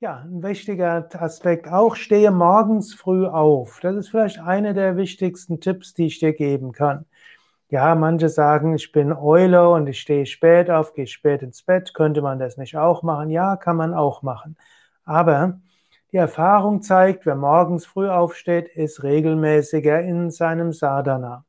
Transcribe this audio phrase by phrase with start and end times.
[0.00, 3.80] Ja, ein wichtiger Aspekt auch, stehe morgens früh auf.
[3.80, 7.04] Das ist vielleicht einer der wichtigsten Tipps, die ich dir geben kann.
[7.70, 11.94] Ja, manche sagen, ich bin Eule und ich stehe spät auf, gehe spät ins Bett.
[11.94, 13.30] Könnte man das nicht auch machen?
[13.30, 14.56] Ja, kann man auch machen.
[15.04, 15.60] Aber
[16.12, 21.44] die Erfahrung zeigt, wer morgens früh aufsteht, ist regelmäßiger in seinem Sadhana.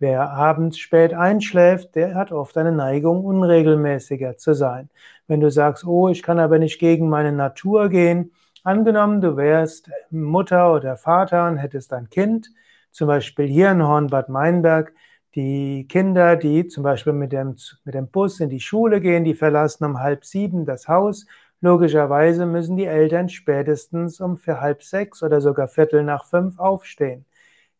[0.00, 4.88] Wer abends spät einschläft, der hat oft eine Neigung, unregelmäßiger zu sein.
[5.26, 8.32] Wenn du sagst, oh, ich kann aber nicht gegen meine Natur gehen,
[8.64, 12.50] angenommen, du wärst Mutter oder Vater und hättest ein Kind,
[12.90, 14.94] zum Beispiel hier in Hornbad Meinberg,
[15.34, 19.34] die Kinder, die zum Beispiel mit dem, mit dem Bus in die Schule gehen, die
[19.34, 21.26] verlassen um halb sieben das Haus.
[21.60, 27.26] Logischerweise müssen die Eltern spätestens um für halb sechs oder sogar Viertel nach fünf aufstehen.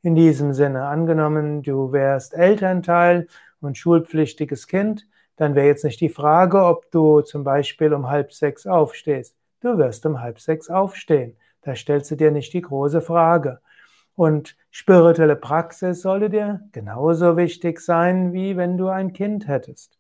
[0.03, 3.27] In diesem Sinne, angenommen, du wärst Elternteil
[3.61, 8.33] und schulpflichtiges Kind, dann wäre jetzt nicht die Frage, ob du zum Beispiel um halb
[8.33, 9.37] sechs aufstehst.
[9.61, 11.37] Du wirst um halb sechs aufstehen.
[11.61, 13.61] Da stellst du dir nicht die große Frage.
[14.15, 19.99] Und spirituelle Praxis sollte dir genauso wichtig sein, wie wenn du ein Kind hättest.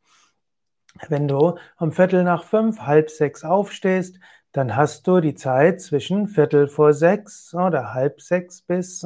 [1.08, 4.18] Wenn du um Viertel nach fünf, halb sechs aufstehst,
[4.52, 8.98] dann hast du die Zeit zwischen Viertel vor sechs oder halb sechs bis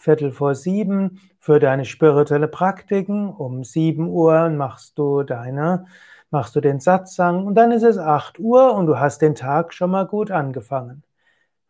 [0.00, 3.28] Viertel vor sieben für deine spirituelle Praktiken.
[3.28, 5.84] Um sieben Uhr machst du deine,
[6.30, 9.74] machst du den Satsang und dann ist es acht Uhr und du hast den Tag
[9.74, 11.02] schon mal gut angefangen.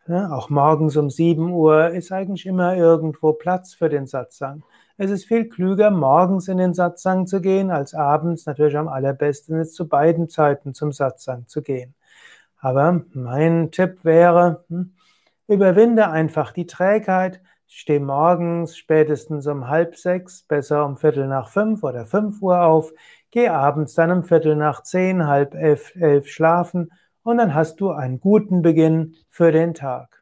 [0.06, 4.62] Ja, auch morgens um sieben Uhr ist eigentlich immer irgendwo Platz für den Satsang.
[4.96, 9.58] Es ist viel klüger, morgens in den Satsang zu gehen, als abends natürlich am allerbesten
[9.60, 11.94] ist, zu beiden Zeiten zum Satsang zu gehen.
[12.60, 14.94] Aber mein Tipp wäre, hm,
[15.48, 17.40] überwinde einfach die Trägheit,
[17.70, 22.62] ich stehe morgens spätestens um halb sechs, besser um Viertel nach fünf oder fünf Uhr
[22.62, 22.92] auf,
[23.30, 26.90] gehe abends dann um Viertel nach zehn, halb elf, elf schlafen
[27.22, 30.19] und dann hast du einen guten Beginn für den Tag.